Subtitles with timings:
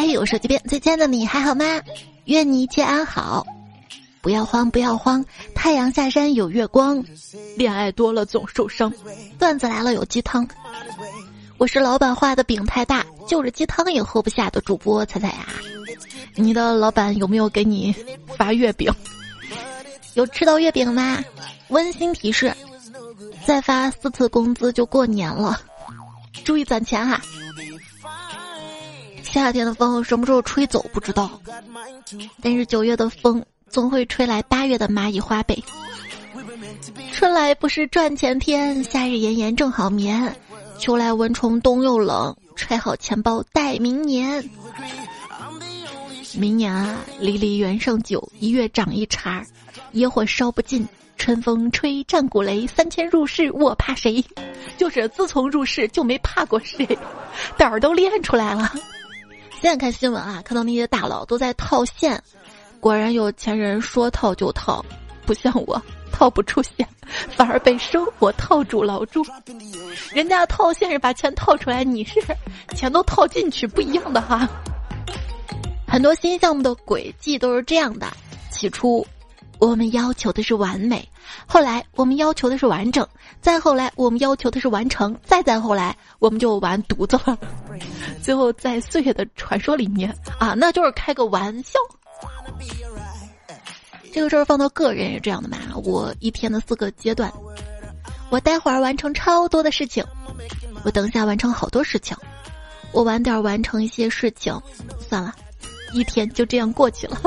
[0.00, 1.64] 嘿，我手机边最亲爱的你还好吗？
[2.24, 3.46] 愿你一切安好。
[4.22, 5.22] 不要慌，不要慌，
[5.54, 7.04] 太阳下山有月光，
[7.54, 8.90] 恋爱多了总受伤。
[9.38, 10.48] 段子来了有鸡汤。
[11.58, 15.46] 我是老板画的饼太大，就着鸡汤也喝不下的主播彩彩呀。
[16.34, 17.94] 你的老板有没有给你
[18.38, 18.90] 发月饼？
[20.14, 21.22] 有吃到月饼吗？
[21.68, 22.54] 温馨提示：
[23.46, 25.60] 再发四次工资就过年了，
[26.42, 27.20] 注意攒钱哈。
[29.32, 31.30] 夏天的风什么时候吹走不知道，
[32.42, 35.62] 但是九月的风总会吹来八月的蚂蚁花呗。
[37.12, 40.36] 春来不是赚钱天，夏日炎炎正好眠，
[40.78, 44.42] 秋来蚊虫冬又冷，揣好钱包待明年。
[46.36, 49.44] 明年啊，离离原上酒，一月长一茬，
[49.92, 54.24] 野火烧不尽，春风吹战鼓擂，三千入室我怕谁？
[54.76, 56.98] 就是自从入室就没怕过谁，
[57.56, 58.72] 胆儿都练出来了。
[59.60, 62.18] 现在看新闻啊，看到那些大佬都在套现，
[62.80, 64.82] 果然有钱人说套就套，
[65.26, 65.80] 不像我
[66.10, 66.88] 套不出现，
[67.36, 69.22] 反而被生活套住牢住。
[70.12, 72.22] 人家套现是把钱套出来，你是
[72.74, 74.48] 钱都套进去，不一样的哈。
[75.86, 78.06] 很多新项目的轨迹都是这样的：
[78.50, 79.06] 起初
[79.60, 81.06] 我们要求的是完美，
[81.46, 83.06] 后来我们要求的是完整，
[83.42, 87.38] 再后来我们要求的是完成，再再后来我们就完犊子了。
[88.22, 91.78] 最后，在岁月的传说里面啊，那就是开个玩笑。
[94.12, 95.58] 这个事儿放到个人也这样的嘛。
[95.84, 97.30] 我一天的四个阶段，
[98.30, 100.02] 我待会儿完成超多的事情，
[100.84, 102.16] 我等一下完成好多事情，
[102.92, 104.58] 我晚点完成一些事情，
[105.06, 105.34] 算了，
[105.92, 107.20] 一天就这样过去了。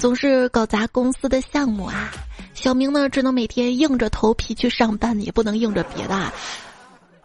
[0.00, 2.10] 总是搞砸公司的项目啊，
[2.54, 6.32] 小明呢只能每天硬着头皮去上班，也不能硬着别的。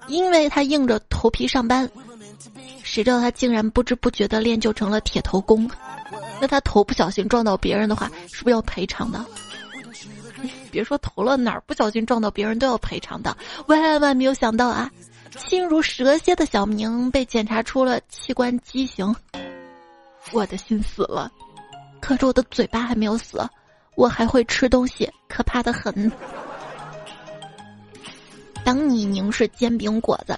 [0.08, 1.90] 因为他硬着头皮上班，
[2.84, 5.72] 谁知道他竟然不知不觉的练就成了铁头功。
[6.42, 9.26] 那他头不小心撞到别人的话，是不是要赔偿的？
[10.70, 13.36] 别说头了，哪儿不小心撞到别人都要赔偿的。
[13.68, 14.92] 万万没有想到啊，
[15.38, 19.16] 心如蛇蝎的小明被检查出了器官畸形。
[20.34, 21.32] 我的心死了，
[22.00, 23.42] 可是我的嘴巴还没有死，
[23.96, 26.12] 我还会吃东西，可怕的很。
[28.64, 30.38] 当你凝视煎饼果子，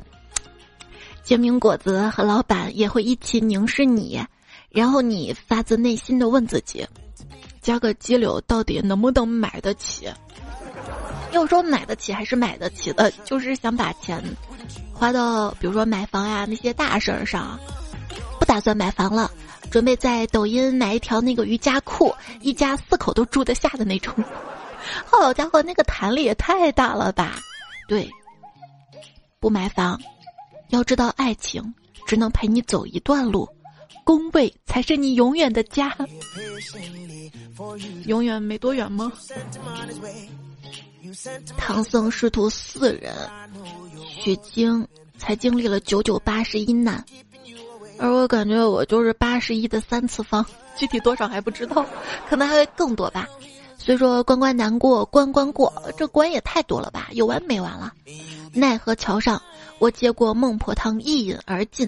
[1.24, 4.22] 煎饼果子和老板也会一起凝视你，
[4.70, 6.86] 然后你发自内心的问自己：
[7.62, 10.10] 加个鸡柳到底能不能买得起？
[11.32, 14.24] 要说买得起还是买得起的，就是想把钱
[14.94, 17.60] 花到比如说买房呀那些大事儿上，
[18.40, 19.30] 不打算买房了，
[19.70, 24.14] 准备在抖音买一条那个瑜伽裤，一家四口都住得下的那种。
[25.06, 27.40] 好 家伙，那个弹力也太大了吧！
[27.88, 28.10] 对，
[29.40, 30.00] 不买房，
[30.70, 31.74] 要知道爱情
[32.06, 33.48] 只能陪你走一段路，
[34.04, 35.96] 工位才是你永远的家。
[38.06, 39.12] 永远没多远吗？
[41.58, 43.14] 唐僧师徒四人，
[44.22, 47.04] 取经才经历了九九八十一难，
[48.00, 50.46] 而我感觉我就是八十一的三次方，
[50.78, 51.86] 具体多少还不知道，
[52.30, 53.28] 可能还会更多吧。
[53.78, 57.94] 虽说关关难过关关过，这关也太多了吧，有完没完了？
[58.54, 59.42] 奈何桥上，
[59.80, 61.88] 我接过孟婆汤一饮而尽。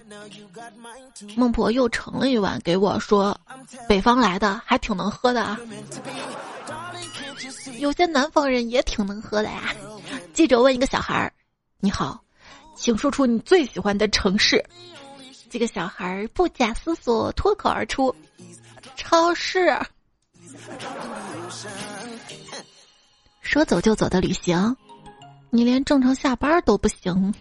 [1.36, 3.38] 孟婆又盛了一碗给我，说
[3.90, 5.59] ：“北方来的还挺能喝的啊。”
[7.80, 9.74] 有些南方人也挺能喝的呀。
[10.34, 11.34] 记者问一个小孩儿
[11.81, 12.20] ：“你好，
[12.76, 14.64] 请说出你最喜欢的城市。”
[15.49, 18.13] 这个小孩不假思索脱口而出
[18.95, 19.75] ：“超市。”
[23.41, 24.75] 说走就走的旅行，
[25.49, 27.33] 你连正常下班都不行，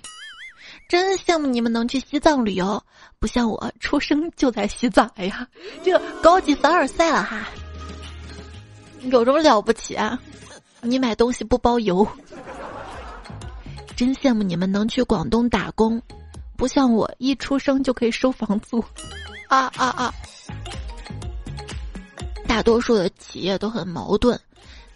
[0.88, 2.82] 真羡慕你们能去西藏旅游，
[3.18, 5.10] 不像我出生就在西藏。
[5.16, 5.46] 哎呀，
[5.84, 7.46] 这个高级凡尔赛了哈，
[9.02, 10.18] 有什么了不起啊？
[10.80, 12.06] 你买东西不包邮，
[13.94, 16.00] 真羡慕你们能去广东打工，
[16.58, 18.84] 不像我一出生就可以收房租。
[19.46, 20.12] 啊啊啊！
[22.48, 24.38] 大多数的企业都很矛盾。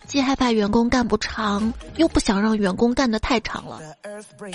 [0.09, 3.81] 既害怕员工干不长，又不想让员工干得太长了。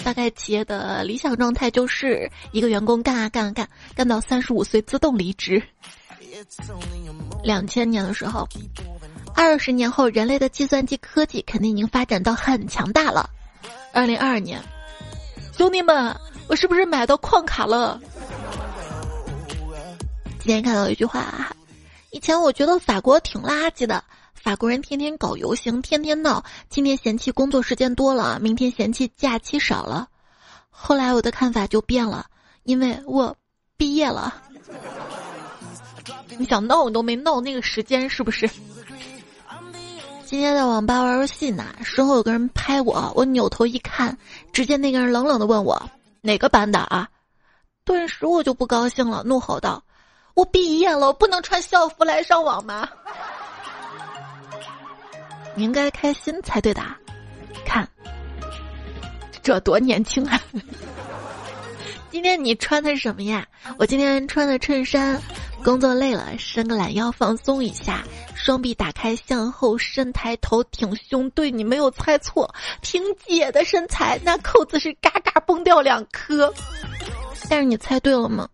[0.04, 5.64] 大概企业的理想状态就是一个员工干啊干啊干，干到三十五岁自动离职。
[7.42, 8.46] 两千年的时候，
[9.34, 13.30] 二十年后人类的计算机科技肯定已经发展到很强大了。
[13.94, 14.62] 二零二二年，
[15.58, 16.16] 兄弟们，
[16.48, 18.00] 我是不是买到矿卡了？
[20.40, 21.52] 今天看到一句话啊，
[22.12, 24.04] 以前我觉得法国挺垃圾的。
[24.34, 26.42] 法国人天天搞游行，天天闹。
[26.70, 30.08] 今天嫌弃工作时间多了，明天嫌弃假期少了。
[30.70, 32.28] 后来我的看法就变了，
[32.64, 33.36] 因为我
[33.76, 34.42] 毕业了。
[36.38, 38.50] 你想闹你都没闹那个时间是不是？
[40.26, 44.18] 今天在网吧玩游戏呢，身后有个人拍我，我扭头一看，
[44.54, 45.90] 只见那个人冷冷的问我
[46.28, 47.08] 哪个班的啊？
[47.86, 49.82] 顿时我就不高兴了，怒吼道
[50.36, 52.86] ：“我毕业了，我不能穿校服来上网吗？”
[55.56, 56.84] 你应该开心才对的，
[57.66, 57.88] 看，
[59.42, 60.38] 这多年轻啊！
[62.12, 63.48] 今天你穿的是什么呀？
[63.80, 65.18] 我今天穿的衬衫。
[65.64, 68.04] 工作累了，伸个懒腰放松一下，
[68.36, 71.30] 双臂打开向后伸，抬头挺胸。
[71.32, 75.10] 对你没有猜错，凭姐的身材，那扣子是嘎
[75.40, 76.54] 崩掉两颗。
[77.50, 78.48] 但是你猜对了吗？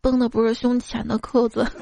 [0.00, 1.66] 崩的不是胸前的扣子。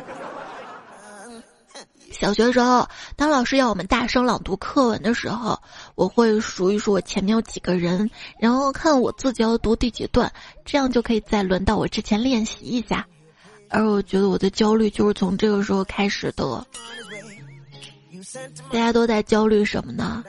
[2.12, 5.58] 小学时候，当老师要我们大声朗读课文的时候，
[5.96, 8.08] 我会数一数我前面有几个人，
[8.38, 10.32] 然后看我自己要读第几段，
[10.64, 13.05] 这样就可以在轮到我之前练习一下。
[13.69, 16.64] 而我觉得我的焦虑就是从这个时候开始的。
[18.70, 20.25] 大家都在焦虑什么呢？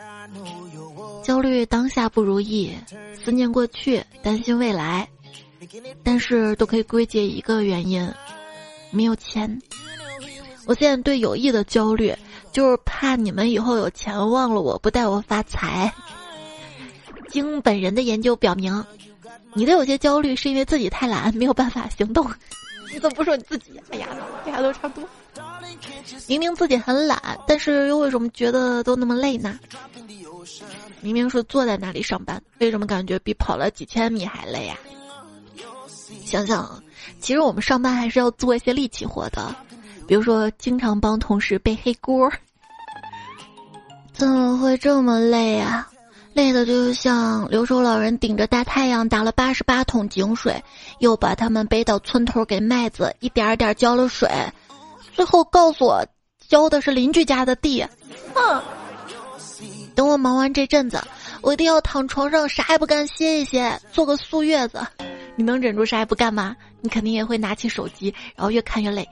[1.25, 2.72] 焦虑当下不如意，
[3.24, 5.10] 思念过去，担心未来，
[6.04, 8.07] 但是都可以归结一个原因：
[8.92, 9.60] 没有钱。
[10.68, 12.16] 我现在对友谊的焦虑，
[12.51, 15.92] 就是怕你们以后有钱忘了我不带我发财。
[17.27, 18.86] 经本人的研究表明，
[19.56, 22.30] 你的有些焦虑是因为自己太懒，没有办法行动。
[22.94, 23.81] 你怎么不说你自己？
[23.89, 24.10] 哎呀，
[24.45, 25.10] 大家都差不多。
[26.27, 29.60] 明明自己很懒，但是又为什么觉得都那么累呢？
[31.01, 34.77] 明明是坐在那里上班，为什么感觉比跑了几千米还累呀？
[36.25, 36.83] 想想，
[37.19, 39.56] 其实我们上班还是要做一些力气活的，
[40.07, 42.31] 比如说经常帮同事背黑锅。
[44.13, 45.89] 怎么会这么累啊？
[46.33, 50.62] 累的就像留守老人顶着大太阳打了八十八桶井水，
[51.00, 54.30] 又把他们背到村头给麦子一点点浇了水，
[55.15, 56.06] 最后告诉我
[56.47, 57.85] 浇的是邻居家的地。
[58.33, 58.62] 哼！
[59.95, 61.01] 等我忙完这阵子，
[61.41, 64.85] 我一定要躺床上啥也不干歇一歇，做个素月子。
[65.38, 66.56] 你能忍住啥也不干吗？
[66.81, 69.07] 你肯定也会拿起手机，然后越看越累。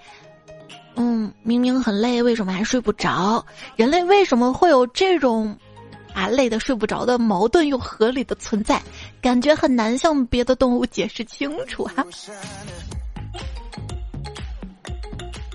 [0.96, 3.46] 嗯，明明很累，为什么还睡不着？
[3.78, 5.58] 人类为什么会有这种？
[6.14, 8.80] 啊，累的睡不着的矛盾又合理的存在，
[9.20, 12.06] 感觉很难向别的动物解释清楚哈。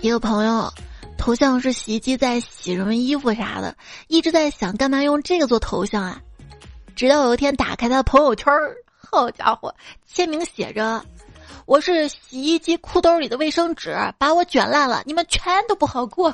[0.01, 0.73] 一个朋友
[1.17, 6.21] 头像是洗衣机在洗什么衣服啥的，一直在想干嘛用这个做头像啊？
[6.95, 9.75] 直到有一天打开他的朋友圈儿，好家伙，
[10.07, 11.05] 签名写着
[11.67, 16.33] ：“我是洗衣机裤兜里的卫生纸，把我卷烂了，你们全都不好过。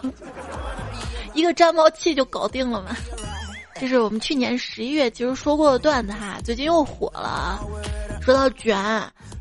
[1.32, 2.94] ”一个粘毛器就搞定了嘛。
[3.80, 7.58] 这是我们去年十一月其实说过的段子哈，最近又火了。
[8.20, 8.76] 说到卷，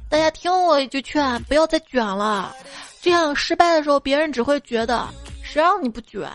[0.10, 2.56] 大家听我一句劝，不要再卷了。
[3.04, 5.06] 这样失败的时候，别人只会觉得
[5.42, 6.26] 谁让你不卷，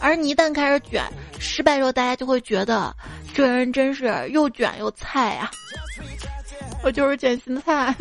[0.00, 1.04] 而你一旦开始卷，
[1.38, 2.92] 失败的时候，大家就会觉得
[3.32, 5.48] 这人真是又卷又菜呀。
[6.82, 7.94] 我就是卷心菜。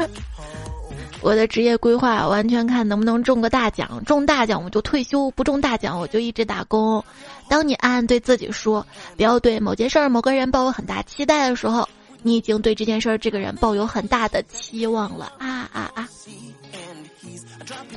[1.21, 7.03] 我的职业规划完全看能不能中个大奖，中大奖我就退休，不中大奖我就一直打工。
[7.47, 8.83] 当你暗暗对自己说
[9.15, 11.87] 不要对某件事儿、某个人抱有很大期待的时候，
[12.23, 16.09] 你已经对这件事儿、这个人抱有很大的期望了啊啊啊！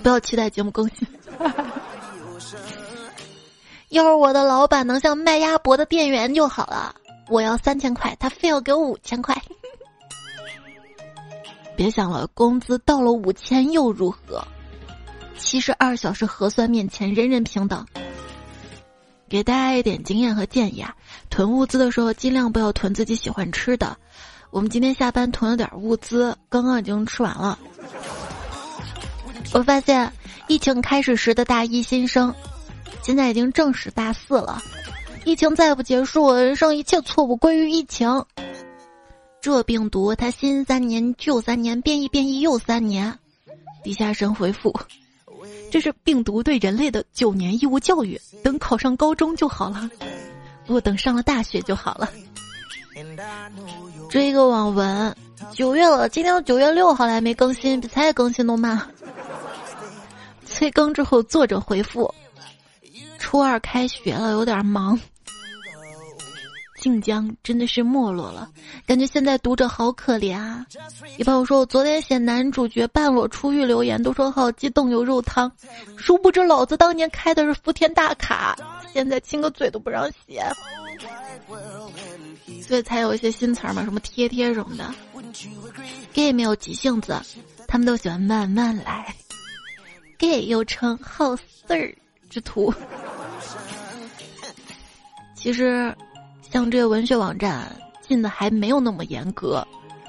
[0.02, 1.06] 不要期待节目更新。
[3.90, 6.94] 要是我的老板能像卖鸭脖的店员就好了，
[7.28, 9.36] 我要三千块，他非要给我五千块。
[11.76, 14.46] 别想了，工资到了五千又如何？
[15.36, 17.86] 七十二小时核酸面前，人人平等。
[19.28, 20.94] 给大家一点经验和建议啊，
[21.30, 23.96] 囤物资的时候尽量不要囤自己喜欢吃的。
[24.50, 27.58] 我们今天下班囤了点物资，刚刚已经吃完了。
[29.52, 30.12] 我发现
[30.46, 32.34] 疫情开始时的大一新生，
[33.02, 34.62] 现在已经正式大四了。
[35.24, 38.24] 疫情再不结束，人生一切错误归于疫情。
[39.40, 43.18] 这病毒它新三年旧三年变异变异又三年，
[43.82, 44.72] 地下神回复，
[45.70, 48.20] 这是病毒对人类的九年义务教育。
[48.42, 49.90] 等考上高中就好了，
[50.66, 52.08] 不等上了大学就好了。
[54.08, 55.14] 追一个网文，
[55.52, 58.80] 九月了，今天九月六号了还没更新，比才更新都慢。
[60.60, 62.14] 催更之后，作者回复：
[63.18, 65.00] 初二开学了，有点忙。
[66.78, 68.46] 晋江真的是没落了，
[68.84, 70.66] 感觉现在读者好可怜啊！
[71.16, 75.50] 一朋友说，我昨天写男主角半裸出狱留言，都说好激动有肉汤，
[75.96, 78.54] 殊不知老子当年开的是福田大卡，
[78.92, 80.44] 现在亲个嘴都不让写，
[82.62, 84.94] 所以才有一些新词儿嘛，什么贴贴什么的。
[86.12, 87.18] gay 没有急性子，
[87.66, 89.14] 他们都喜欢慢慢来。
[90.20, 91.92] gay，又称好事儿
[92.28, 92.72] 之徒。
[95.34, 95.92] 其实，
[96.42, 99.66] 像这个文学网站进的还没有那么严格。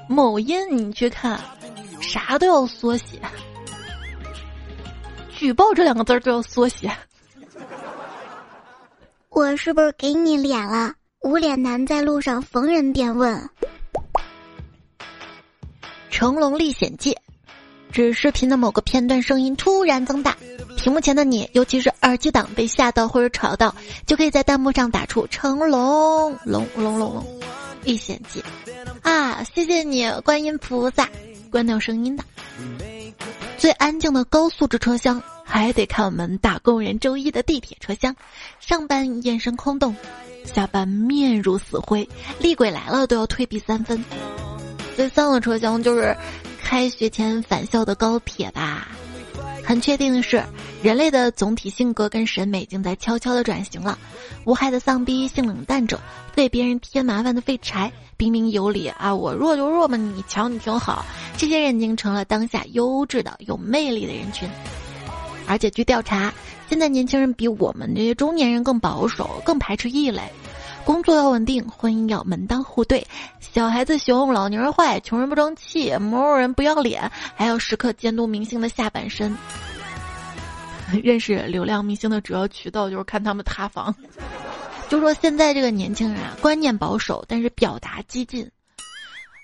[0.08, 1.40] 某音你去看，
[2.00, 3.18] 啥都要缩写，
[5.30, 6.92] 举报这两个字都要缩写。
[9.30, 10.92] 我是不是给你脸了？
[11.22, 13.34] 无脸男在路上逢人便问。
[16.10, 17.12] 《成龙历险记》，
[17.92, 20.34] 指视频的某个片段声音突然增大，
[20.78, 23.74] 屏幕前的你，尤其是耳机党被吓到或者吵到，
[24.06, 27.40] 就可以在弹幕上打出“成龙龙龙龙龙
[27.84, 28.42] 历险记”。
[29.04, 31.06] 啊，谢谢你，观音菩萨，
[31.50, 32.24] 关掉声音的。
[33.58, 38.16] 最安静的高素质车厢，还得看我们打工人周一的地铁车厢。
[38.58, 39.94] 上班眼神空洞，
[40.46, 42.08] 下班面如死灰，
[42.40, 44.02] 厉鬼来了都要退避三分。
[44.96, 46.16] 最丧的车厢就是
[46.72, 48.88] 开学前返校的高铁吧。
[49.62, 50.42] 很确定的是，
[50.82, 53.98] 人类的总体性格跟审美正在悄悄的转型了。
[54.46, 56.00] 无害的丧逼，性冷淡者，
[56.34, 57.92] 给别人添麻烦的废柴。
[58.16, 61.04] 彬彬有礼啊，我弱就弱嘛，你瞧你挺好。
[61.36, 64.48] 这些人已经成了当下优质的、有魅力的人群。
[65.46, 66.32] 而且据调查，
[66.70, 70.22] 现在年轻人比我们这些中年人更保守，更排斥异类。
[70.86, 73.06] 工作要稳定，婚姻要门当户对。
[73.52, 79.36] 小孩子熊，老年人坏，穷人不争气，某某人不要脸，还要时刻监督明星的下半身。
[81.04, 83.94] 认识流量明星的主要渠道就是看他们塌房。
[84.88, 88.50] 就说现在这个年轻人啊，观念保守，但是表达激进。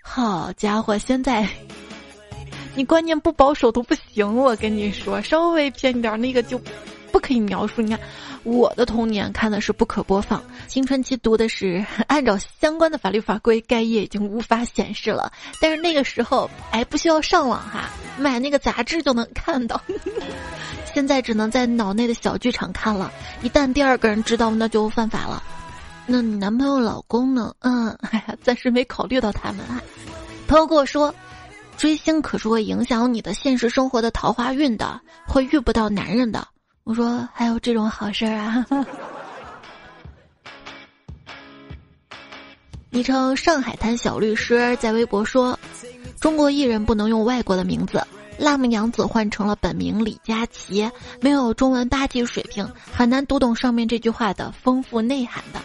[0.02, 1.46] 好家伙，现在
[2.74, 6.58] 你观念不保守都不行，我跟你说，稍微偏一点那个就
[7.12, 7.82] 不可以描述。
[7.82, 7.98] 你看
[8.44, 15.32] 我的童年看的是不可播放，青春期读的是 按照相关的法律法规，该页已经无法显示了。
[15.60, 19.80] 但是那个时候，哎，不需要上网哈，买那个杂志就能看到。
[20.94, 23.12] 现在只能在脑内的小剧场看了，
[23.42, 25.42] 一旦第二个人知道，那就犯法了。
[26.06, 27.54] 那你男朋友、老公呢？
[27.60, 29.80] 嗯， 哎呀，暂时没考虑到他们啊。
[30.46, 31.14] 朋友跟我说，
[31.76, 36.48] 追星可是会影响你的现实生活的桃花运的，会遇不到男人的。
[36.88, 38.64] 我说还有这种好事儿啊？
[42.88, 45.58] 昵称上海滩小律师在微博说，
[46.18, 48.02] 中国艺人不能用外国的名字。
[48.38, 50.90] 辣目娘子换成了本名李佳琦，
[51.20, 55.60] 没有中文八级水平，很难读懂上面这句话的丰富内涵的。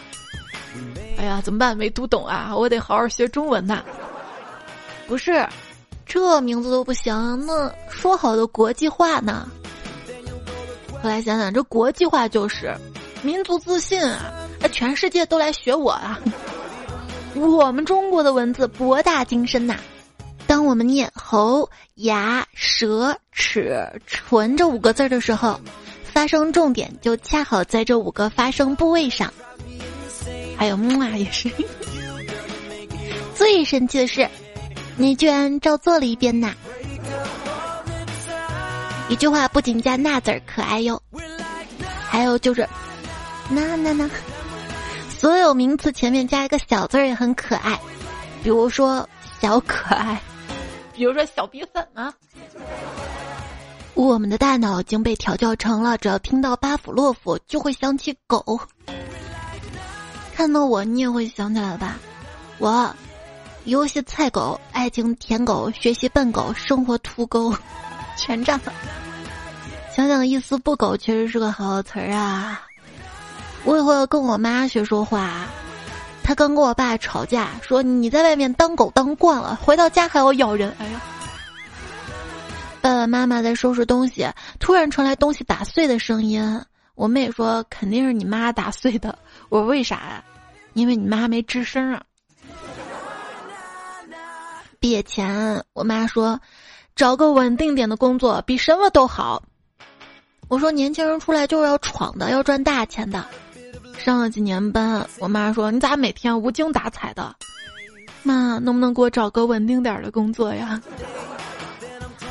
[1.16, 1.74] 哎呀，怎么办？
[1.74, 2.54] 没读懂啊！
[2.54, 3.82] 我得好好学中文呐。
[5.06, 5.48] 不是，
[6.04, 9.48] 这名字都不行，那说好的国际化呢？
[11.04, 12.74] 后来想想，这国际化就是
[13.20, 14.48] 民族自信啊！
[14.72, 16.18] 全世界都来学我啊！
[17.34, 19.76] 我们中国的文字博大精深呐。
[20.46, 25.60] 当我们念喉、牙、舌、齿、唇这五个字的时候，
[26.10, 29.30] 发声重点就恰好在这五个发声部位上。
[30.56, 31.50] 还有木啊，也是。
[33.36, 34.26] 最神奇的是，
[34.96, 36.54] 你居然照做了一遍呐！
[39.08, 41.00] 一句话不仅加那字儿可爱哟，
[42.08, 42.66] 还有就是
[43.50, 44.08] 那那那，
[45.18, 47.78] 所有名词前面加一个小字儿也很可爱，
[48.42, 49.06] 比如说
[49.40, 50.20] 小可爱。
[50.94, 52.14] 比如说小鼻粉啊，
[53.94, 58.58] 我们的大脑已经被调教成了，只要听到巴甫洛夫就会想起狗。
[60.34, 61.98] 看到我你也会想起来吧？
[62.58, 62.94] 我，
[63.64, 67.52] 游戏菜狗，爱情舔狗，学习笨狗，生活土狗，
[68.16, 68.72] 全占了。
[69.94, 72.62] 想想一丝不苟确实是个好词儿啊！
[73.64, 75.46] 我以后要跟我妈学说话。
[76.22, 80.74] 他刚跟我爸吵架，说你在外面当狗当惯了，回到家还要咬人。
[80.78, 81.00] 哎呀，
[82.80, 84.26] 爸爸妈妈在收拾东西，
[84.58, 86.60] 突然传来东西打碎的声音。
[86.94, 89.18] 我妹说肯定是你妈打碎的。
[89.48, 90.24] 我说为啥呀？
[90.72, 92.02] 因为你妈没吱声啊。
[94.80, 96.40] 毕业前，我妈说
[96.96, 99.42] 找个稳定点的工作比什么都好。
[100.48, 103.24] 我说年轻人出来就是要闯的，要赚大钱的。
[103.98, 107.34] 上了几年班，我妈说：“你咋每天无精打采的？”
[108.22, 110.80] 妈，能不能给我找个稳定点的工作呀？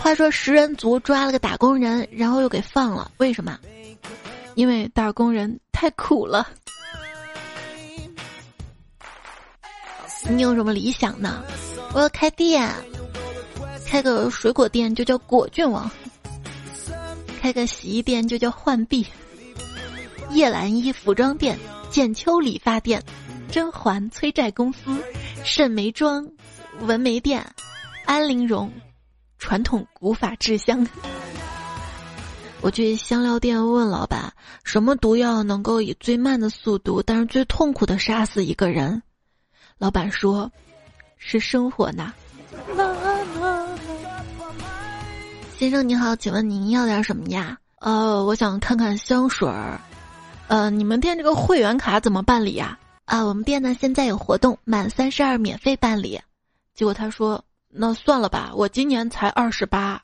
[0.01, 3.59] 话说食人族抓了个打工人，然后又给放了，为什么？
[4.55, 6.47] 因为打工人太苦了。
[10.29, 11.43] 你有什么理想呢？
[11.93, 12.69] 我要开店，
[13.93, 15.87] 开个水果店就叫果郡王，
[17.39, 19.05] 开个洗衣店就叫浣碧。
[20.31, 21.59] 叶澜依服装店、
[21.91, 23.03] 简秋理发店、
[23.51, 24.79] 甄嬛催债公司、
[25.43, 26.27] 沈眉庄、
[26.79, 27.45] 纹眉店、
[28.03, 28.73] 安陵容、
[29.37, 30.87] 传统古法制香。
[32.61, 34.33] 我去香料店问老板，
[34.63, 39.03] 什么毒药能够以最慢的速度，但是最痛苦的杀死一个人？
[39.77, 40.51] 老板说
[41.15, 42.11] ：“是生活呢。”
[45.63, 47.57] 先生你好，请问您要点什么呀？
[47.79, 49.79] 呃，我想看看香水儿。
[50.49, 52.77] 呃，你们店这个会员卡怎么办理呀？
[53.05, 56.19] 啊，我们店呢现在有活动，满三十二免费办理。
[56.75, 57.41] 结果他说
[57.71, 60.01] ：“那算了吧，我今年才二十八。”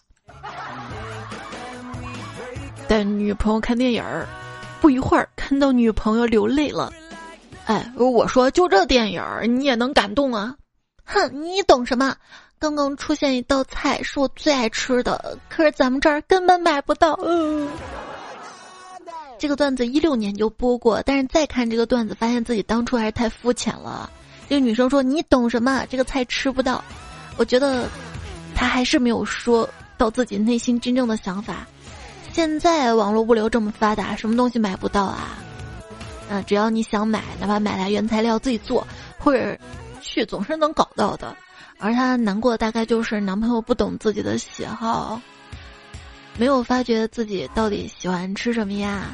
[2.88, 4.25] 带女朋友看电影儿，
[4.80, 6.89] 不一会儿看到女朋友流泪了。
[7.66, 10.56] 哎，我说就这电影儿你也能感动啊？
[11.04, 12.16] 哼，你懂什么？
[12.60, 17.18] 刚刚出现一道菜是我最爱吃的，可是咱们这儿根本买不到。
[17.24, 17.70] 嗯，
[19.38, 24.10] 这个段子一六年就播过，但是再看这个段子，发现自己当初还是太肤浅了。
[24.50, 25.86] 这个女生说：“你懂什么？
[25.89, 26.84] 这个菜吃不到。”
[27.38, 27.88] 我觉得
[28.54, 31.66] 她还是没有说到自己内心真正的想法。
[32.34, 35.38] 现在网络物流这么发达，什么东西买不到啊？
[36.30, 38.86] 嗯，只要你想买，哪怕买来原材料自己做，
[39.18, 39.58] 或者
[40.01, 41.36] 去，总是能搞到的。
[41.79, 45.19] 而她难过大概就是男朋友不懂自己的喜好，
[46.38, 49.07] 没有发觉自己到底喜欢吃什么呀，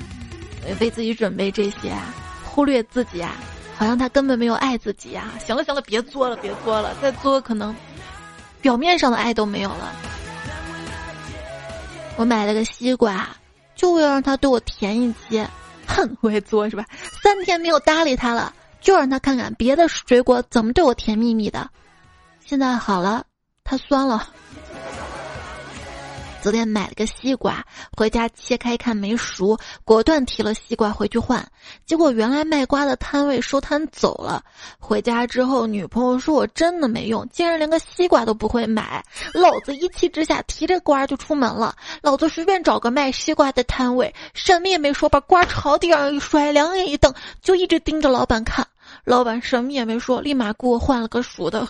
[0.79, 3.35] 为自己准备这些啊，忽略自己啊，
[3.77, 5.31] 好像他根本没有爱自己呀。
[5.45, 7.73] 行了行了，别作了别作了，再作可能
[8.61, 9.93] 表面上的爱都没有了。
[12.17, 13.27] 我买了个西瓜，
[13.75, 15.47] 就为了让他对我甜一些。
[15.85, 16.83] 哼，我也作是吧？
[17.21, 21.69] 三天没有搭理他了，就让他看看别的水果怎么对我甜蜜蜜的。
[22.47, 23.25] 现在好了，
[23.63, 24.29] 它酸了。
[26.43, 27.65] 昨天买了个西瓜，
[27.97, 31.43] 回家切开一看没熟，果断提了西瓜回去换。
[31.87, 34.43] 结果原来卖瓜的摊位收摊走了。
[34.77, 39.03] 回家之后，女朋友说我真的没用，竟然连个西瓜都不会买。
[39.33, 41.75] 老子一气之下提着瓜就出门了。
[42.03, 48.67] 老子随便找个卖西瓜的摊位，什么也没说，把瓜朝地上一摔，两眼一瞪，就一直盯着老板看。
[49.05, 51.67] 老板什么也没说，立马给我换了个熟的。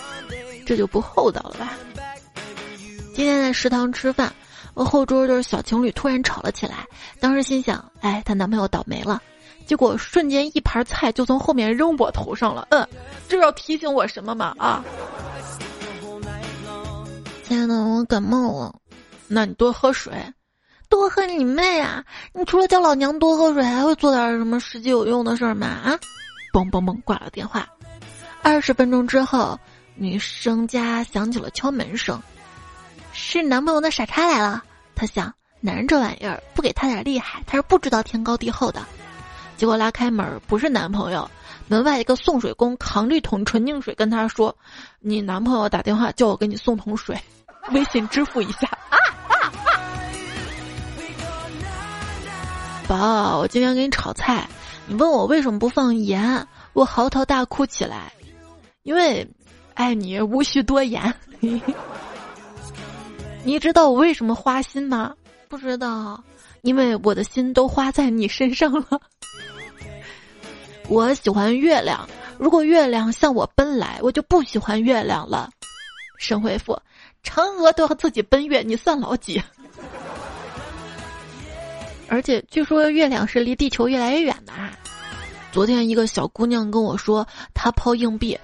[0.66, 1.72] 这就不厚道了吧？
[3.14, 4.32] 今天在食堂吃饭，
[4.74, 6.86] 我后桌就是小情侣突然吵了起来。
[7.18, 9.22] 当时心想，哎，她男朋友倒霉了。
[9.64, 12.68] 结果瞬间一盘菜就从后面扔我头上了。
[12.70, 12.86] 嗯，
[13.26, 14.54] 这要提醒我什么吗？
[14.58, 14.84] 啊！
[17.42, 18.74] 亲爱的，我感冒了。
[19.26, 20.12] 那你多喝水。
[20.88, 22.04] 多喝你妹啊！
[22.32, 25.66] 你除了叫老娘多喝水，还会做点什么实际有用的事儿吗？
[25.66, 25.98] 啊！
[26.56, 27.68] 嘣嘣嘣，挂了电话。
[28.42, 29.60] 二十分钟之后，
[29.94, 32.18] 女生家响起了敲门声。
[33.12, 34.64] 是男朋友的傻叉来了，
[34.94, 38.82] 他想，男人这玩意儿不给他点厉害，他是不知道天高地厚的。
[39.58, 41.30] 结果拉开门，不是男朋友，
[41.68, 44.56] 门外一个送水工扛着一桶纯净水跟他说
[45.00, 47.18] ：“你男朋友打电话叫我给你送桶水，
[47.72, 48.96] 微信支付一下。”啊
[49.28, 49.52] 啊啊！
[52.88, 54.48] 宝，我今天给你炒菜，
[54.88, 58.12] 你问我为什么不放盐，我嚎啕大哭起来，
[58.84, 59.28] 因为
[59.74, 61.12] 爱你无需多言。
[63.42, 65.12] 你知道我为什么花心吗？
[65.48, 66.22] 不知道，
[66.62, 69.00] 因为我的心都花在你身上了。
[70.88, 75.50] 我喜欢月亮，如果月亮向我奔来，我就不喜欢月亮了。
[76.18, 76.80] 神回复：
[77.24, 79.42] 嫦娥都要自己奔月，你算老几？
[82.08, 84.72] 而且据说月亮是离地球越来越远的啊。
[85.52, 88.38] 昨天一个小姑娘跟我说，她抛硬币，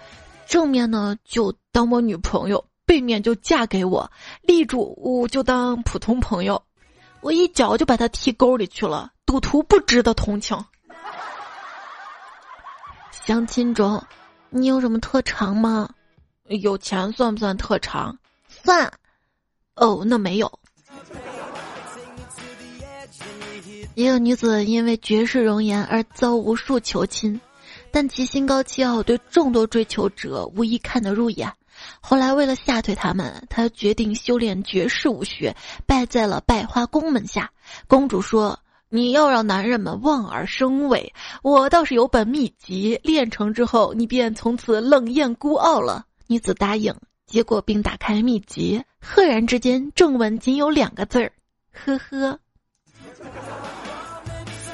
[0.46, 2.64] 正面呢就当我女朋友。
[2.84, 4.10] 背面就嫁给我，
[4.42, 6.62] 立住我就当普通朋友，
[7.20, 9.12] 我一脚就把他踢沟里去了。
[9.24, 10.62] 赌徒不值得同情。
[13.12, 14.04] 相亲中，
[14.50, 15.88] 你有什么特长吗？
[16.48, 18.18] 有钱算不算特长？
[18.48, 18.92] 算。
[19.76, 20.58] 哦，那没有。
[23.94, 27.38] 一个女子因为绝世容颜而遭无数求亲，
[27.90, 31.52] 但其心高气傲，对众多追求者无一看得入眼。
[32.00, 37.50] 后来，为了吓退他们，她决定修炼绝世武学，拜在了百花宫门下。
[37.86, 46.94] 公主说：“你要让男人们望而生畏，我倒是有本秘籍，练成之后，你便从此冷艳孤傲了。”女子答应，
[47.26, 51.32] 结果并打开秘籍，赫然之间正文仅有两个字儿
[51.72, 52.38] ：“呵呵。”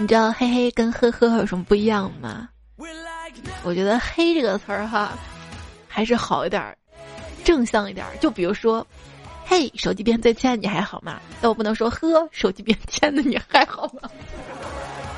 [0.00, 2.48] 你知道“嘿嘿”跟“呵呵”有什么不一样吗？
[3.64, 5.18] 我觉得“嘿”这个词儿哈，
[5.88, 6.78] 还是好一点儿。
[7.42, 8.86] 正向一点儿，就比如说，
[9.44, 11.20] 嘿，手机边最亲爱你还好吗？
[11.40, 14.08] 但我不能说呵，手机边亲爱的你还好吗？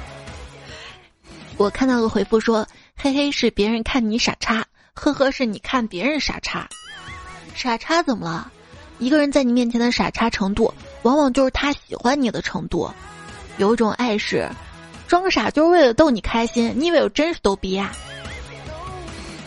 [1.59, 2.67] 我看到个回复说，
[2.97, 4.65] 嘿嘿是别人看你傻叉，
[4.95, 6.67] 呵呵是你看别人傻叉。
[7.55, 8.51] 傻叉怎么了？
[8.99, 12.91] 一个人在你面前的傻叉程度，往往就是他喜欢你的程度。
[13.59, 14.49] 有一种爱是
[15.11, 16.73] 装傻，就是为了逗你开心。
[16.77, 17.91] 你以为我真是逗逼啊？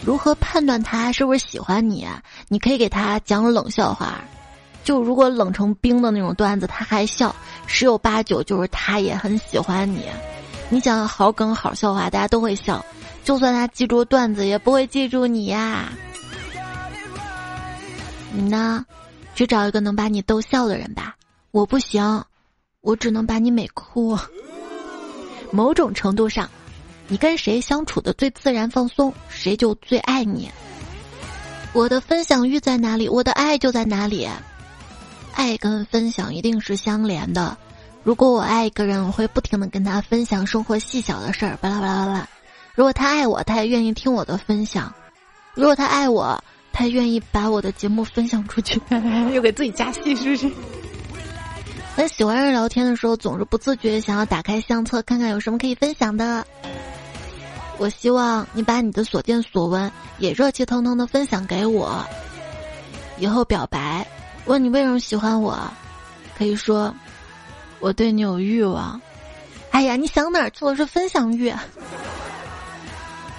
[0.06, 2.06] 如何判断他是不是喜欢你？
[2.49, 4.21] 你可以给他讲冷笑话，
[4.84, 7.34] 就如果冷成冰的那种段子，他还笑，
[7.65, 10.04] 十有八九就是他也很喜欢你。
[10.67, 12.84] 你讲好梗好笑话，大家都会笑，
[13.23, 15.93] 就算他记住段子，也不会记住你呀。
[18.34, 18.86] 你呢？
[19.34, 21.15] 去找一个能把你逗笑的人吧。
[21.52, 22.21] 我不行，
[22.82, 24.19] 我只能把你美哭。
[25.54, 26.50] 某种程度上，
[27.08, 30.50] 你跟谁相处的最自然放松，谁就最爱你。
[31.74, 34.28] 我的分享欲在哪里，我的爱就在哪里。
[35.36, 37.56] 爱跟分享一定是相连的。
[38.04, 42.28] 如果我爱一个人，我会不停的跟他分享生活细小的事儿，巴拉巴拉巴拉。
[42.74, 44.92] 如果他爱我，他也愿意听我的分享。
[45.54, 46.44] 如果他爱我。
[46.76, 48.82] 他愿意把我的节目分享出去，
[49.32, 50.52] 又给自己加戏，是不是？
[51.95, 56.45] 和喜欢人聊天的时候，总是不自觉想要打开相册看看有什么可以分享的。
[57.77, 62.03] 我希望你把你的所见所闻也热气腾腾的分享给我。
[63.17, 64.06] 以后表白，
[64.45, 65.60] 问你为什么喜欢我，
[66.36, 66.93] 可以说
[67.79, 68.99] 我对你有欲望。
[69.71, 70.75] 哎呀，你想哪儿去了？
[70.75, 71.53] 是分享欲。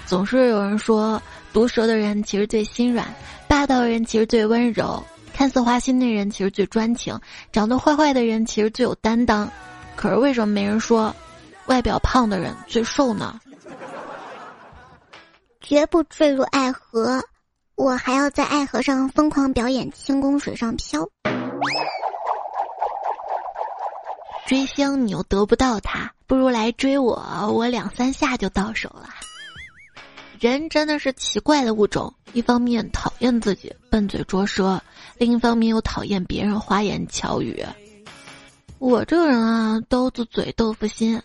[0.07, 1.21] 总是有人说。
[1.53, 3.07] 毒舌的人其实最心软，
[3.47, 5.01] 霸道的人其实最温柔，
[5.35, 7.21] 看似花心的人其实最专情，
[7.53, 9.51] 长得坏坏的人其实最有担当。
[9.97, 11.15] 可是为什么没人说，
[11.67, 13.41] 外表胖的人最瘦呢？
[15.61, 17.21] 绝不坠入爱河，
[17.75, 21.07] 我还要在爱河上疯狂表演轻功水上漂。
[24.47, 27.17] 追星你又得不到他，不如来追我，
[27.51, 29.09] 我两三下就到手了。
[30.51, 34.79] 人真的是奇怪的物种，一方面讨厌自己笨嘴拙舌，
[35.17, 37.65] 另一方面又讨厌别人花言巧语。
[38.79, 41.19] 我这个人啊，刀子嘴豆腐心，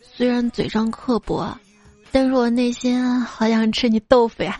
[0.00, 1.54] 虽然嘴上刻薄，
[2.10, 4.58] 但是我内心好想吃你豆腐呀！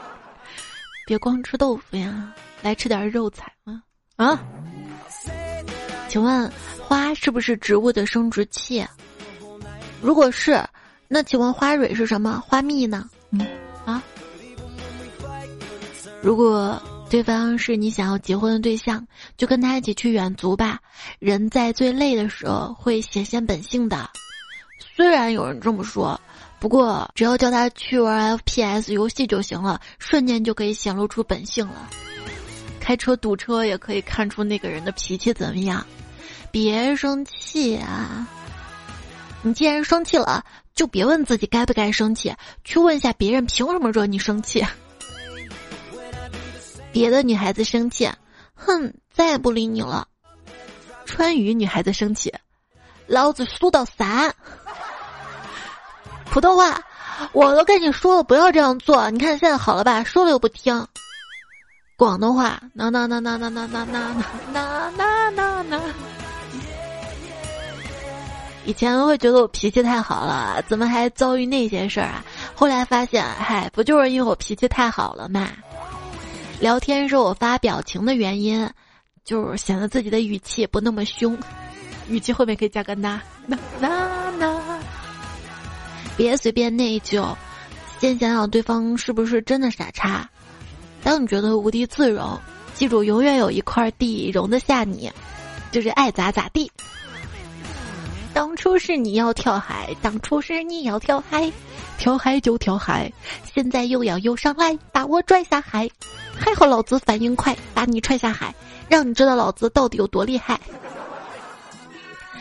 [1.08, 3.82] 别光吃豆腐呀，来吃点肉菜啊！
[4.16, 4.38] 啊？
[6.10, 6.52] 请问
[6.86, 8.86] 花是不是植物的生殖器？
[10.02, 10.62] 如果是。
[11.08, 12.42] 那请问花蕊是什么？
[12.46, 13.08] 花蜜呢？
[13.30, 13.46] 嗯
[13.84, 14.02] 啊。
[16.20, 20.80] 如果对方是你想要结婚的对象，就跟他一起去远足吧。
[21.20, 24.10] 人在最累的时候会显现本性的。
[24.96, 26.20] 虽然有人这么说，
[26.58, 31.88] 不过只要叫他去玩 FPS 游戏就行了，瞬间就可以显露出本性了。
[32.80, 35.86] 开车堵车也可以看出那个人的脾气怎么样。
[36.50, 38.26] 别生气啊！
[39.42, 40.44] 你既然生气了。
[40.76, 44.64] 就别问自己该不该生气，去问一下别人凭什么惹你生气。
[46.92, 48.08] 别的女孩子生气，
[48.54, 50.06] 哼，再也不理你了。
[51.06, 52.32] 川渝女孩子生气，
[53.06, 54.34] 老子输到三。
[56.30, 56.78] 普通话，
[57.32, 60.04] 我都跟你说了不要这样做，你看现在好了吧？
[60.04, 60.86] 说了又不听。
[61.96, 64.14] 广东话，那那那那那那那那
[64.52, 65.80] 那那那那。
[68.66, 72.24] 以前会觉得我脾气太好了，怎么还遭遇那些事儿啊？
[72.54, 75.48] 后来发现，嗨，不就是因为我脾气太好了嘛？
[76.58, 78.68] 聊天时候我发表情的原因，
[79.24, 81.38] 就是显得自己的语气不那么凶，
[82.08, 84.60] 语气后面可以加个那那那那，
[86.16, 87.34] 别随便内疚，
[88.00, 90.28] 先想想对方是不是真的傻叉。
[91.04, 92.36] 当你觉得无地自容，
[92.74, 95.08] 记住永远有一块地容得下你，
[95.70, 96.68] 就是爱咋咋地。
[98.36, 101.50] 当初是你要跳海，当初是你要跳海，
[101.96, 103.10] 跳海就跳海，
[103.54, 105.88] 现在又要游上来把我拽下海，
[106.38, 108.54] 还好老子反应快，把你踹下海，
[108.90, 110.60] 让你知道老子到底有多厉害。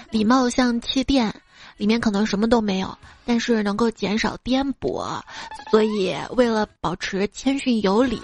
[0.10, 1.34] 礼貌像气垫，
[1.78, 5.22] 里面可能什么都没有，但是能够减少颠簸，
[5.72, 8.22] 所以为了保持谦逊有礼，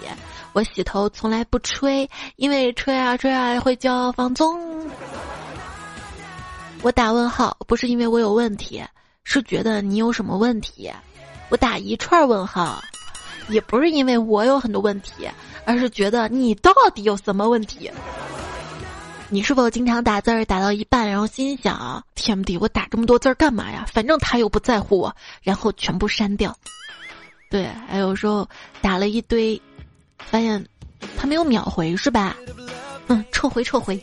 [0.52, 2.06] 我洗头从来不吹，
[2.36, 4.60] 因为吹啊吹啊会叫放纵。
[6.82, 8.82] 我打问号不是因为我有问题，
[9.22, 10.90] 是觉得你有什么问题。
[11.48, 12.82] 我打一串问号，
[13.48, 15.28] 也不是因为我有很多问题，
[15.64, 17.90] 而是觉得你到底有什么问题。
[19.28, 23.86] 你是否经常打字儿打到一半，然后心想：天不地，我打这么多字儿干嘛呀？
[23.90, 26.54] 反正他又不在乎我，然后全部删掉。
[27.48, 28.46] 对，还有时候
[28.80, 29.60] 打了一堆，
[30.18, 30.62] 发现
[31.16, 32.36] 他没有秒回，是吧？
[33.06, 34.02] 嗯，撤回，撤回。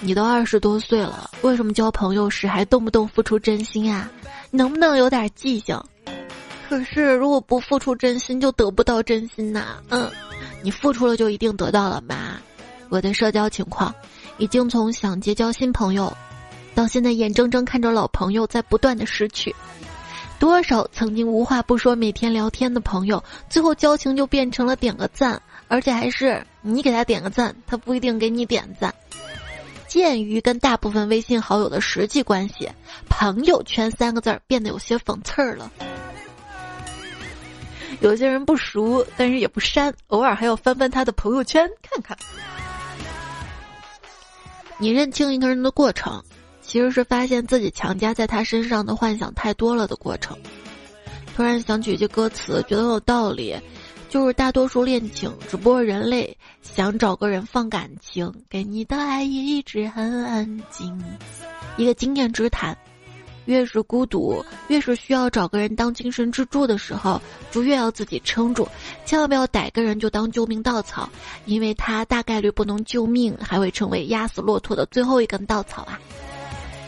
[0.00, 4.08] 你都二十多岁了，为什么交朋友时还动不动付出真心啊？
[4.50, 5.78] 能不能有点记性？
[6.68, 9.78] 可是如果不付出真心，就得不到真心呐。
[9.88, 10.08] 嗯，
[10.62, 12.38] 你付出了就一定得到了吗？
[12.90, 13.94] 我的社交情况，
[14.38, 16.16] 已经从想结交新朋友，
[16.74, 19.54] 到现在眼睁睁看着老朋友在不断的失去。
[20.38, 28.94] 多少曾经无话不说、每天聊天的朋友，最后交情就变成了点个赞，而且还是你给他点个赞，他不一定给你点赞。
[29.88, 32.70] 鉴于跟大部分微信好友的实际关系，
[33.08, 35.68] 朋友圈三个字儿变得有些讽刺儿了。
[38.00, 42.16] 有些人不熟，但是也不删，偶尔还要翻翻他的朋友圈看看。
[44.76, 46.22] 你认清一个人的过程，
[46.60, 50.38] 其实是发现自己强加在他身上的幻想太多了的过程。
[51.34, 53.56] 突然想起一句歌词，觉得有道理，
[54.08, 60.98] 就是大多数恋情，只不过人类想找个人放感情，给你的爱一直很安静，
[61.76, 62.76] 一个经验之谈。
[63.44, 67.18] 越是孤独，越是需要找个人当精神支柱的时候，
[67.50, 68.68] 就越要自己撑住，
[69.06, 71.08] 千万不要逮个人就当救命稻草，
[71.46, 75.98] 因为他大概率不能救命，还会成为压死骆驼的最后一根稻草啊！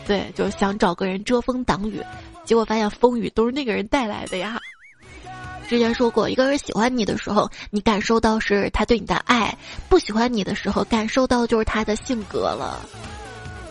[0.05, 1.99] 对，就是想找个人遮风挡雨，
[2.45, 4.59] 结果发现风雨都是那个人带来的呀。
[5.71, 9.55] 之前说过，一个人喜欢你的时候，你感受到是他对你的爱；
[9.87, 12.77] 不喜欢你的时候，感受到就是他的性格了。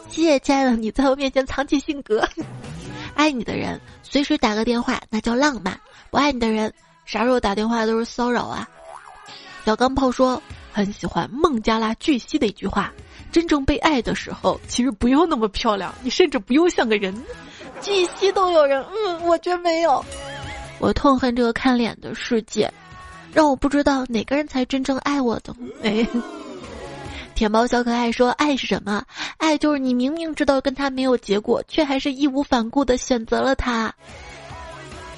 [0.08, 2.26] 谢谢亲爱的，你在我面前藏起性格。
[3.14, 5.74] 爱你的人随时打个电话，那叫浪漫；
[6.10, 6.72] 不爱你的人，
[7.04, 8.66] 啥时候打电话都是骚扰啊。
[9.66, 12.90] 小钢炮说很喜欢孟加拉巨蜥的一句话：
[13.30, 17.14] 真正被爱的时候，其实不用那么漂亮，你甚至不用像个人。
[17.82, 20.02] 巨蜥都有人，嗯，我真没有。
[20.80, 22.68] 我痛恨这个看脸的世界，
[23.32, 25.54] 让我不知道哪个人才真正爱我的。
[25.84, 26.04] 哎。
[27.32, 29.02] 甜包小可爱说：“爱是什么？
[29.38, 33.90] 爱就是你明明知道跟他没有结果，却还是义无反顾的选择了他。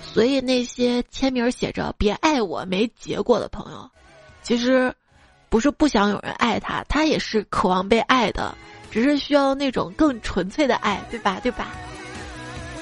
[0.05, 3.91] 所以那些签名写着‘别爱我’没结果的朋友，
[4.41, 4.95] 其实
[5.49, 8.55] 不是不想有人爱他，他也是渴望被爱的，
[8.89, 11.41] 只是需要那种更纯粹的爱，对吧？
[11.43, 11.73] 对吧？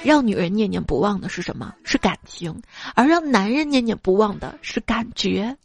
[0.02, 1.74] 让女人念念不忘的是什么？
[1.84, 2.62] 是感情，
[2.94, 5.56] 而让男人念念不忘的是感觉。”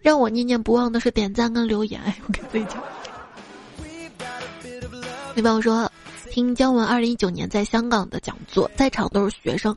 [0.00, 2.00] 让我念念不忘的是点赞跟留言。
[2.28, 2.82] 我跟自己讲，
[5.34, 5.90] 那朋友说，
[6.30, 9.76] 听姜文二零一九年在香港的讲座，在场都是学生。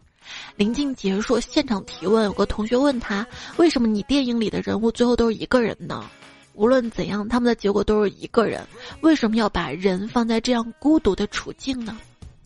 [0.56, 3.26] 临近结束，现场提问，有个同学问他
[3.58, 6.08] ：“为什么你电影里的人物最后都是一个人呢？
[6.54, 8.64] 无论怎样，他们的结果都是一个人。
[9.02, 11.98] 为什么要把人放在这样孤独的处境呢？”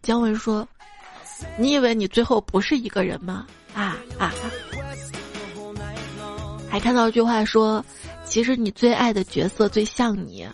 [0.01, 0.65] 姜文说
[1.57, 3.45] ：“你以为你最后不是一个人吗？
[3.73, 4.33] 啊啊！”
[6.69, 7.83] 还看到一句话说
[8.25, 10.47] ：“其实你最爱的角色最像你。”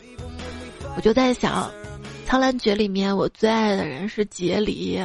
[0.98, 1.72] 我就在想，
[2.28, 5.02] 《苍兰诀》里面我最爱的人是杰里，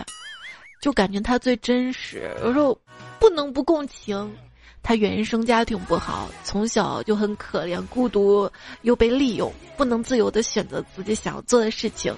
[0.81, 2.31] 就感觉他最真实。
[2.43, 2.77] 有时候
[3.21, 4.35] 不能不共情。
[4.83, 8.51] 他原生家庭不好，从小就很可怜，孤独
[8.83, 12.15] 又被利用，不能自由的选择自己想要做的事情。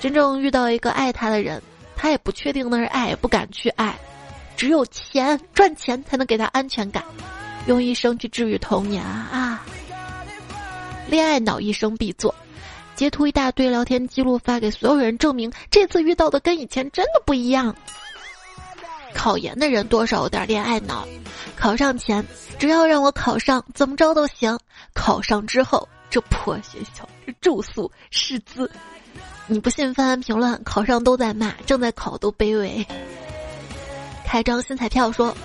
[0.00, 1.62] 真正遇到一个爱他的人，
[1.96, 3.98] 他也不确定那是爱，也不敢去爱。
[4.56, 7.02] 只有钱赚钱才能给他安全感。
[7.66, 9.64] 用一生去治愈童年啊！
[11.08, 12.32] 恋爱脑一生必做，
[12.94, 17.74] 截图一大堆聊天记录发给所有人，证明这次遇到的跟以前真的不一样。
[19.14, 21.08] 考研的人多少有点恋爱脑，
[21.56, 22.24] 考上前
[22.58, 24.56] 只要让我考上，怎么着都行。
[24.94, 28.70] 考上之后，这破学校，这住宿、师资，
[29.46, 32.86] 你不信翻翻评论，考上都在骂，正在考都卑微。
[34.24, 35.36] 开张新彩票说。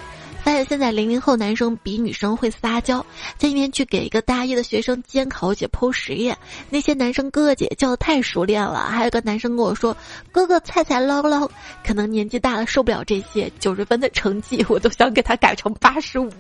[0.44, 3.06] 发现现在零零后男生比女生会撒娇，
[3.38, 6.36] 今天去给一个大一的学生监考解剖实验，
[6.68, 9.96] 那些男生哥哥姐叫的太熟练了，还有个男生跟我说
[10.34, 11.48] ：“哥哥菜菜捞捞。”
[11.86, 16.32] 可能年纪大了受不了这些，九十分的成绩我都想给他改成八十五。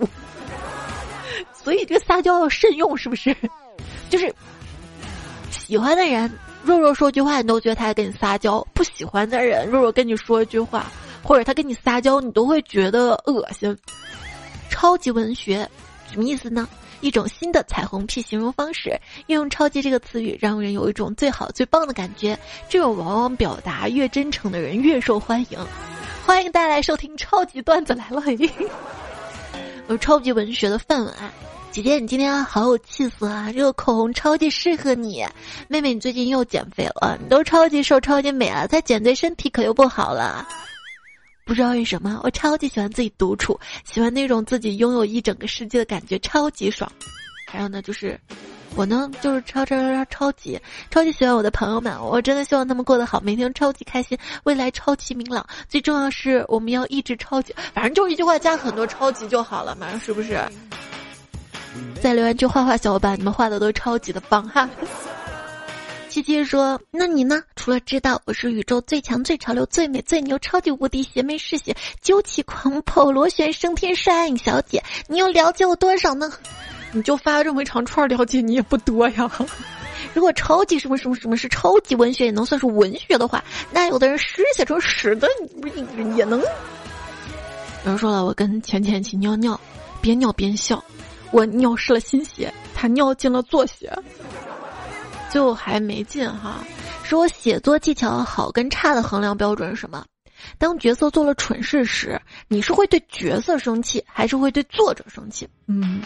[1.53, 3.35] 所以这个撒娇要慎用，是不是？
[4.09, 4.33] 就是
[5.51, 6.27] 喜欢的人，
[6.63, 10.91] 弱弱说句话你都觉得他在跟你撒娇；不喜欢的人，弱弱跟你说一句话。
[11.23, 13.77] 或者他跟你撒娇，你都会觉得恶心。
[14.69, 15.69] 超级文学
[16.11, 16.67] 什么意思呢？
[17.01, 22.37] 一种新的彩虹屁形容方式，运用“超级”这个词语，让人有一种最好最棒的感觉。
[22.69, 25.59] 这种往往表达越真诚的人越受欢迎。
[26.25, 28.21] 欢迎大家来收听超级段子来了，
[29.87, 31.31] 有 超级文学的范文啊！
[31.71, 33.49] 姐姐，你今天好有气色啊！
[33.53, 35.25] 这个口红超级适合你。
[35.69, 40.45] 妹妹，你最近又减肥了，你都超级瘦、超级美了，再减对身体可又不好了。
[41.45, 46.91] 不知道为什么，我超级喜欢自己独处，喜欢那种自己拥有一整个世界的感觉，超级爽。
[47.47, 48.19] 还有呢，就是
[48.75, 55.45] 我呢，就是超超超超级超级喜欢我的朋友们，我真的希望他们过得好，每天超级开心，未来超级明朗。
[55.69, 60.37] 最重要是，我们要一直超级，反正就一句话加很多超级就好了嘛，是不是？
[62.01, 64.69] 再留言区画画小伙伴，你们画的都超级的棒哈。
[66.09, 67.41] 七七说：“那你呢？
[67.55, 76.29] 除了知道我是宇宙最强、最潮流、最美、最牛、超级无敌邪魅嗜血、究极狂跑、螺旋升天帅爱影小姐，你又了解我多少呢？
[76.91, 79.31] 你就发这么一长串，了解你也不多呀。
[80.13, 85.29] 如果超级什么什么什么是超级文学，也能算是文学的话，那有的人诗写成屎的，
[86.17, 86.41] 也能。
[86.41, 86.45] 有
[87.85, 89.57] 人说了，我跟浅浅一起尿尿，
[90.01, 90.83] 边尿边笑，
[91.31, 93.91] 我尿湿了新鞋，他尿进了作鞋。”
[95.31, 96.61] 就还没进哈，
[97.03, 100.05] 说我写作技巧好跟差的衡量标准是什么？
[100.57, 105.47] 当角色做了蠢事时，你是会对角色生气，还是会对作者生气？
[105.67, 106.01] 嗯。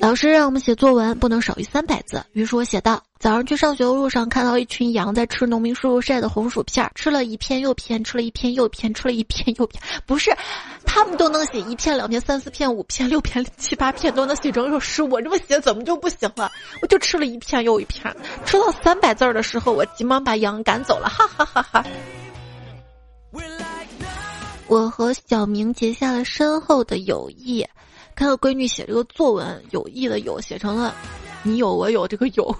[0.00, 9.82] 老师让我们写作文不能少于三百字，于是我写道：早上去上学的路上，看到一群羊在吃农民叔叔晒的红薯片，吃了一片又片，吃了一片又片，吃了一片又片。
[10.04, 10.30] 不是，
[10.84, 16.52] 他们都能写一片、两片、三四片、五片、六片、七八片都能写成首诗，我这么写怎么就不行了？
[16.82, 21.86] 我就吃了一片又一片，吃到三百字的时候，我急忙把羊赶走了，哈哈哈哈。
[24.66, 27.66] 我和小明结下了深厚的友谊。
[28.14, 30.94] 看到闺女写这个作文，友谊的友写成了
[31.42, 32.54] “你有我有”这个有，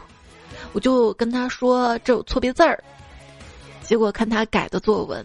[0.74, 2.78] 我就跟他说这有错别字儿。
[3.82, 5.24] 结果看他改的作文，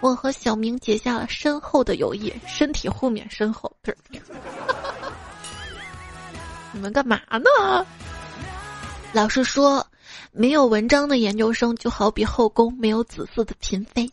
[0.00, 3.72] 我和小明结下了深厚的友谊，身体后面深厚。
[6.72, 7.86] 你们干嘛呢？
[9.12, 9.86] 老师说，
[10.32, 14.10] 没有文章的研究生就好比后宫没有子嗣的嫔妃。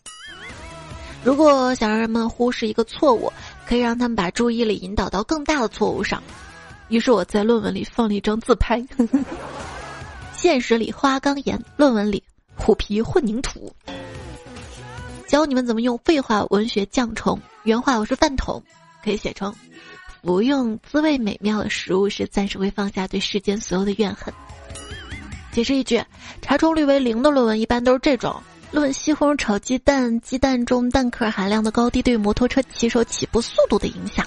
[1.23, 3.29] 如果想让人们忽视一个错误。
[3.67, 6.21] 可以让他们把注意力引导到更大的错误上，
[6.87, 8.79] 于是我在论文里放了一张自拍。
[10.37, 12.21] 现实里花岗岩，论文里
[12.55, 13.73] 虎皮混凝土。
[15.27, 17.39] 教你们怎么用废话文学降虫。
[17.63, 18.61] 原话我是饭桶，
[19.03, 19.53] 可以写成：
[20.21, 24.33] 服用滋味美妙的食物是，暂时会放下对世间所有的怨恨。
[25.51, 26.03] 解释一句：
[26.41, 28.41] 查重率为零的论文一般都是这种。
[28.71, 34.25] 论西红柿炒鸡蛋，鸡蛋中蛋壳含量的高低对摩托车骑手起步速度的影响。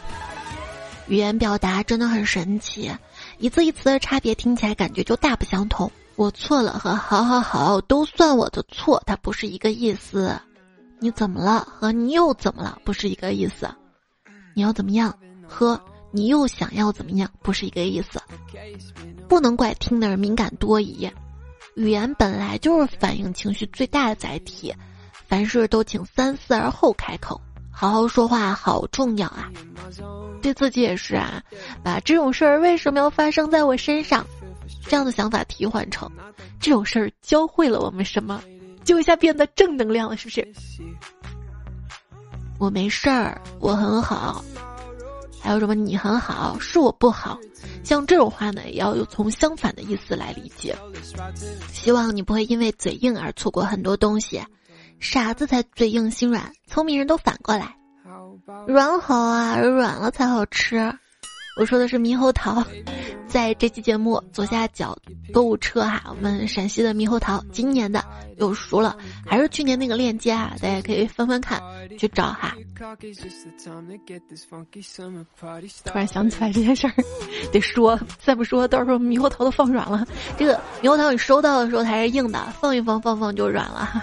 [1.06, 2.90] 语言表达真的很神奇，
[3.38, 5.90] 一字一词的差别听起来感觉就大不相同。
[6.16, 10.36] 我错了和好好好都算我的错，它不是一个意思。
[10.98, 13.68] 你怎么了和你又怎么了不是一个意思。
[14.54, 18.20] 你要怎么样和你又想要怎么样不是一个意思。
[19.28, 21.08] 不能怪听的人敏感多疑。
[21.76, 24.74] 语言本来就是反映情绪最大的载体，
[25.28, 27.40] 凡事都请三思而后开口，
[27.80, 29.48] 好好说话好重要啊！
[30.42, 31.40] 对自己也是啊，
[31.80, 34.26] 把这种事儿为什么要发生在我身上，
[34.88, 36.10] 这样的想法替换成
[36.58, 38.42] 这种事儿教会了我们什么，
[38.82, 40.48] 就一下变得正能量了，是不是？
[42.58, 44.44] 我没事儿，我很好。
[45.40, 45.72] 还有什么？
[45.72, 47.38] 你很好，是我不好。
[47.84, 50.76] 像这种话呢，也要有从相反的意思来理解。
[51.72, 54.42] 希望你不会因为嘴硬而错过很多东西。
[55.00, 57.74] 傻子才嘴硬心软，聪明人都反过来。
[58.66, 60.92] 软好啊，软了才好吃。
[61.58, 62.64] 我说的是猕猴桃，
[63.26, 64.96] 在这期节目左下角
[65.32, 68.04] 购物车哈，我们陕西的猕猴桃今年的
[68.36, 71.60] 又熟了，还是去年那个链接啊，大家可以翻翻看，
[71.98, 72.54] 去找哈。
[75.84, 76.94] 突然想起来这件事儿，
[77.52, 80.06] 得说，再不说到时候猕猴桃都放软了。
[80.36, 84.00] 这个猕猴桃你收到的时候它是硬的，放一放放放就软了哈。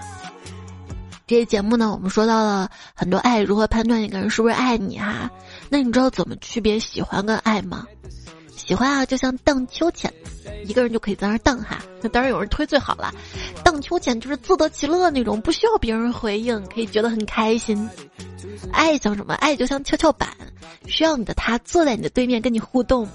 [1.27, 5.29] 这些节目呢，我们说到了很多爱，如何判断一个人是不是爱你哈？
[5.69, 7.85] 那你知道怎么区别喜欢跟爱吗？
[8.55, 10.11] 喜欢啊，就像荡秋千，
[10.65, 11.83] 一个人就可以在那儿荡哈。
[12.01, 13.13] 那当然有人推最好了，
[13.63, 17.89] 荡秋千就是自得其乐那种，不需要别人回应，可以觉得很开心。
[18.71, 19.33] 爱像什么？
[19.35, 20.29] 爱就像跷跷板，
[20.87, 23.07] 需要你的他坐在你的对面跟你互动，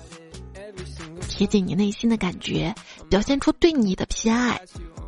[1.29, 2.75] 贴近你内心的感觉，
[3.09, 4.61] 表现出对你的偏爱。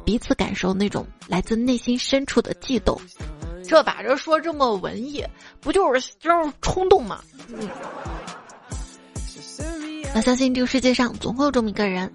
[0.05, 3.01] 彼此感受那种来自内心深处的悸动，
[3.64, 5.24] 这把这说这么文艺，
[5.61, 7.20] 不就是就是冲动吗？
[7.49, 7.68] 嗯。
[10.14, 12.12] 我相信这个世界上总会有这么一个人，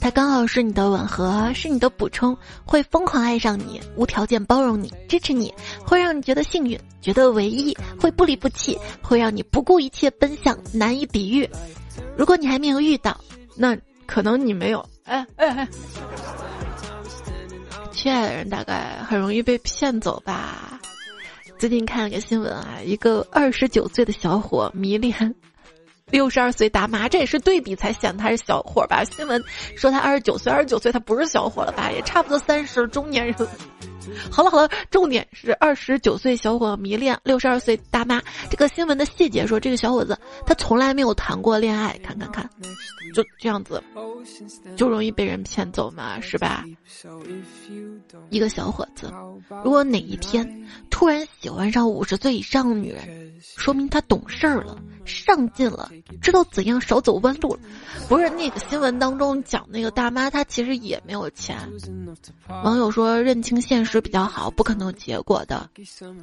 [0.00, 5.52] 他刚好是你的吻合，是你的补充，会疯狂爱上你，无条件包容你，支持你，
[5.84, 11.48] 会让你觉得幸运，觉得唯一，会不离不弃，会让你不顾一切奔向，难以比喻。
[12.16, 13.20] 如果你还没有遇到，
[13.56, 14.88] 那可能你没有。
[15.02, 15.68] 哎哎哎。
[18.00, 20.80] 亲爱的人大概很容易被骗走吧。
[21.58, 25.34] 最近看了个新闻啊，一个二十九岁的小伙迷恋
[26.06, 29.04] 六十二岁大妈，这也是对比才显得他是小伙吧？
[29.04, 29.44] 新闻
[29.76, 31.90] 说他二十九岁，二十九岁他不是小伙了吧？
[31.92, 33.36] 也差不多三十中年人。
[34.30, 38.20] 好了好了，重点是二十九岁小伙迷恋六十二岁大妈。
[38.50, 42.48] 这个新闻的细节说，这个小伙子他从来没有谈过恋爱，看看看，
[43.14, 43.82] 就这样子，
[44.76, 46.64] 就容易被人骗走嘛，是吧？
[48.30, 49.12] 一个小伙子，
[49.64, 55.90] 如果哪一天突然喜欢上五十岁以上的女人，说明他懂事儿了，上进了，
[56.20, 57.60] 知道怎样少走弯路了。
[58.08, 61.56] 不是那个新闻当中讲那个大妈，她其实也没有钱。
[62.48, 65.68] 网友说认清现实比较好，不可能有结果的。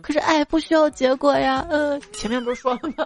[0.02, 3.06] 可是爱不需要结果呀，呃，前面不是说了吗？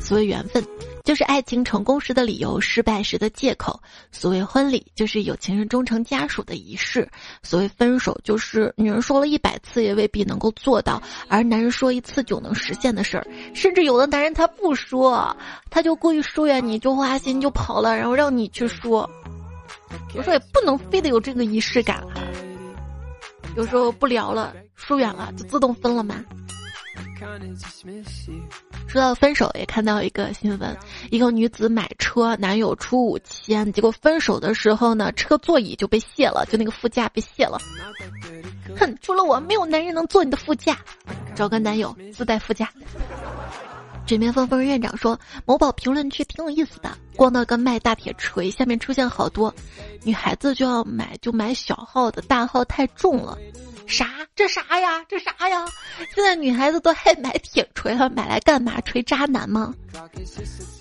[0.00, 0.64] 所谓缘分。
[1.04, 3.82] 就是爱情成功时的理由，失败时的借口。
[4.12, 7.02] 所谓婚礼，就是有情人终成家属的仪式；
[7.42, 13.26] 所谓分手，就是女人说了一百次也未必能够做到，而男人说一次就能实现的事儿。
[13.52, 15.36] 甚至有的男人他不说，
[15.70, 19.10] 他就故意疏远你，就花心就跑了，然后让你去说。
[20.14, 22.00] 我说也不能非得有这个仪式感。
[23.56, 26.24] 有时候不聊了，疏远了，就自动分了吗？
[28.88, 30.76] 说到分手，也看到一个新闻：
[31.10, 37.58] 一个女子买车，男友出五千，结果分手的时候呢，车座椅就被卸了，就那个副驾被卸了。
[38.78, 40.76] 哼，除了我，没有男人能坐你的副驾。
[41.34, 42.68] 找个男友自带副驾。
[44.06, 49.54] 枕边风风院长说，某宝评论区挺有意思的，逛到个卖大铁锤，下面出现好多
[50.02, 53.38] 女孩子就要买，就买小号的，大号太重了。
[53.86, 54.10] 啥？
[54.34, 55.04] 这啥呀？
[55.08, 55.66] 这啥呀？
[56.14, 58.80] 现在女孩子都爱买铁锤了，买来干嘛？
[58.82, 59.74] 锤渣男吗？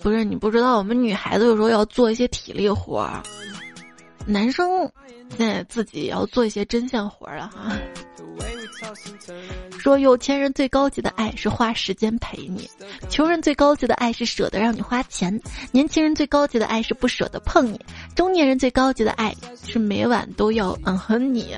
[0.01, 3.21] 不是，你不知道，我们女孩子有时候要做一些体力活儿，
[4.25, 4.89] 男生
[5.37, 7.75] 现在自己也要做一些针线活儿了哈。
[9.81, 12.69] 说有钱人最高级的爱是花时间陪你，
[13.09, 17.81] 穷人最高级的爱是舍得让你花钱，年轻人最高级的爱是不舍得碰你，
[18.15, 21.55] 中年人最高级的爱是每晚都要嗯哼你。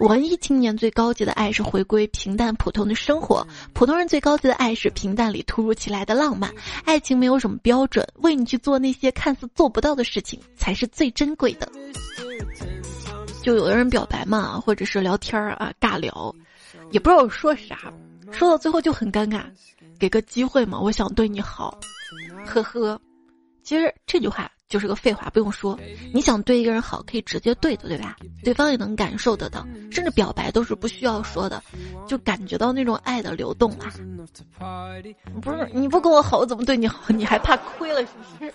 [0.00, 6.52] 文艺青年最高级的爱是回归平淡普通的生活，普通人最高级的爱是平淡里突如其来的浪漫。
[6.84, 11.66] 爱情没有什么标准，为你去做那些看似做不到的事情才是最珍贵的。
[13.42, 16.34] 就有的人表白嘛，或者是聊天儿啊，尬聊，
[16.90, 17.92] 也不知道说啥，
[18.32, 19.44] 说到最后就很尴尬。
[19.98, 21.78] 给个机会嘛，我想对你好，
[22.44, 23.00] 呵呵。
[23.62, 24.50] 其实这句话。
[24.68, 25.78] 就是个废话，不用说。
[26.12, 28.16] 你想对一个人好，可以直接对的，对吧？
[28.42, 31.62] 对方也能感受得到，甚至表白都是不需要说的，
[32.08, 33.94] 就感觉到那种爱的流动啊。
[35.40, 37.00] 不是你不跟我好，我怎么对你好？
[37.14, 38.52] 你还怕亏了是不是？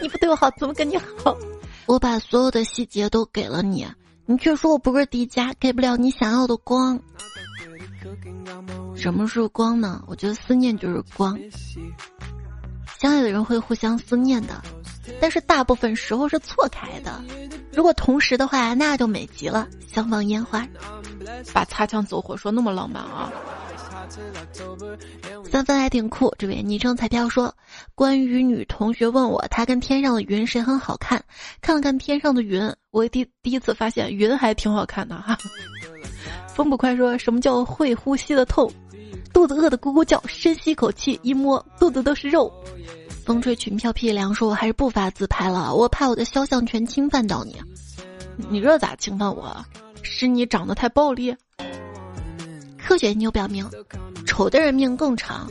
[0.00, 1.36] 你不对我好，怎么跟你好？
[1.84, 3.86] 我把所有的细节都给了你，
[4.30, 7.00] 你却说我不是迪迦，给不了你想要的光。
[8.94, 10.04] 什么是光呢？
[10.06, 11.38] 我觉得思念就是光。
[13.00, 14.60] 相爱的人会互相思念的，
[15.20, 17.22] 但是大部分时候是错开的。
[17.72, 20.66] 如果同时的话，那就美极了，相放烟花。
[21.52, 23.30] 把擦枪走火说那么浪漫啊！
[25.50, 26.34] 三分还挺酷。
[26.38, 27.54] 这位昵称彩票说，
[27.94, 31.22] 关于女同学问我，她跟天上的云谁很好看？
[31.60, 35.38] 看了看天上的云，我第第一次发现云还挺好看的哈。
[36.58, 38.68] 风不快说什么叫会呼吸的痛？
[39.32, 42.52] 肚子饿得咕咕叫，深吸一口气，一摸肚子都是肉。
[43.24, 47.62] 风吹裙飘屁凉，说我还是不发自拍了，我怕我的肖像权侵犯到你。
[48.50, 49.64] 你这咋侵犯我？
[50.02, 51.32] 是你长得太暴力？
[52.76, 53.64] 科学研究表明，
[54.26, 55.48] 丑的人命更长，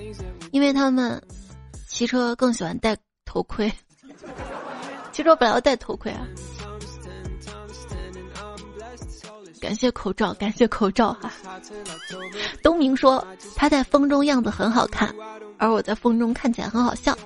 [0.52, 1.22] 因为他们
[1.88, 3.72] 骑车更喜欢戴头盔。
[5.14, 6.28] 骑车本来要戴头盔啊。
[9.60, 11.32] 感谢口罩，感谢口罩哈。
[12.62, 15.14] 东明说他在风中样子很好看，
[15.58, 17.18] 而我在风中看起来很好笑。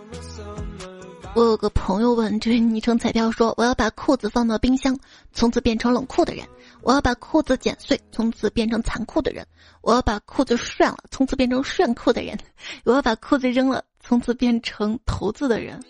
[1.33, 4.97] 我有个朋友问这位昵称彩票说：“我要把裤子放到冰箱，
[5.31, 6.45] 从此变成冷酷的人；
[6.81, 9.45] 我要把裤子剪碎，从此变成残酷的人；
[9.81, 12.35] 我要把裤子涮了，从此变成炫酷的人；
[12.83, 15.81] 我要把裤子扔了，从此变成头子的人。”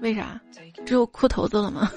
[0.00, 0.40] 为啥？
[0.86, 1.90] 只有裤头子了吗？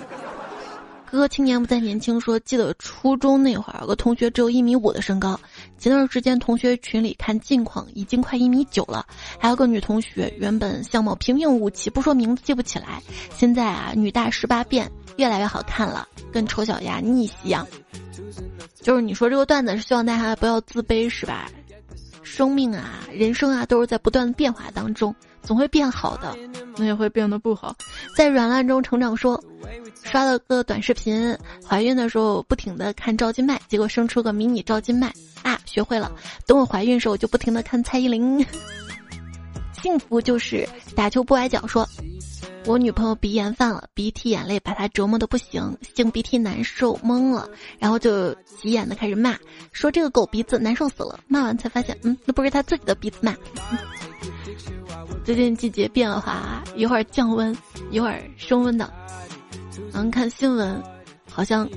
[1.11, 5.39] 哥青年不再年轻，说记得初中那会儿，有个同学只有一米五的身高。
[5.77, 9.05] 前段时间同学群里看近况，已经快一米九了。
[9.39, 13.01] 还有个女同学，原本相貌平平无奇，不说名字记不起来，
[13.35, 17.67] 现在啊女大十八变，越来越好看了，跟丑小鸭逆袭一样。
[18.81, 21.49] 就是你说这个段子是希望大家不要自卑是吧？
[22.29, 26.37] 生命啊，人生啊，都是在不断的变化当中，总会变好的，
[26.77, 27.75] 那也会变得不好，
[28.15, 29.15] 在软烂中成长。
[29.15, 29.41] 说。
[30.01, 35.13] 刷了个短视频，怀孕的时候不停的看赵今麦，结果生出个迷你赵今麦
[35.43, 36.11] 啊，学会了。
[36.47, 38.43] 等我怀孕时候，我就不停的看蔡依林。
[39.73, 41.67] 幸福就是打球不崴脚。
[41.67, 41.87] 说
[42.65, 47.49] 我女朋友鼻炎犯了，鼻涕眼泪把她折磨的不行，擤鼻涕难受懵了，
[47.79, 49.35] 然后就急眼的开始骂，
[49.71, 51.19] 说这个狗鼻子难受死了。
[51.27, 53.35] 骂完才发现，嗯，那不是他自己的鼻子骂。
[55.23, 57.55] 最近季节变化，一会儿降温，
[57.91, 58.91] 一会儿升温的。
[59.93, 60.81] 嗯，看新闻，
[61.31, 61.67] 好像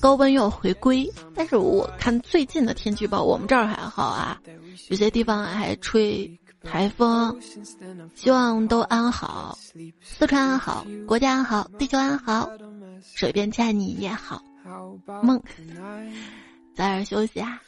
[0.00, 4.40] 高温要回归，但是我看最近的天气预报，我们这儿还好啊，
[4.88, 6.30] 有些地方还吹。
[6.64, 7.38] 台风，
[8.14, 9.56] 希望都安好，
[10.00, 12.50] 四川安好，国家安好，地球安好，
[13.14, 14.42] 水边欠你也好，
[15.22, 15.40] 梦，
[16.74, 17.60] 早点休息啊，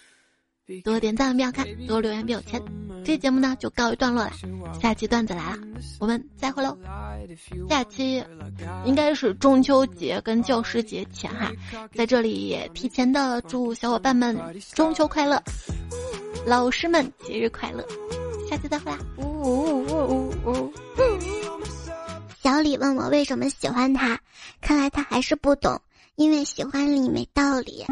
[0.83, 2.63] 多点赞不要看，多留言别有钱。
[3.05, 4.33] 这节目呢就告一段落了，
[4.83, 5.59] 下期段子来了，
[6.01, 6.77] 我们再会喽。
[7.69, 8.25] 下期
[8.85, 11.53] 应该是中秋节跟教师节前哈，
[11.95, 14.37] 在这里也提前的祝小伙伴们
[14.75, 15.41] 中秋快乐，
[16.45, 17.87] 老师们节日快乐。
[18.49, 18.99] 下次再会啦！
[19.17, 20.73] 呜呜呜呜呜！
[22.41, 24.21] 小李问我为什么喜欢他，
[24.61, 25.81] 看来他还是不懂，
[26.15, 27.85] 因为喜欢你没道理。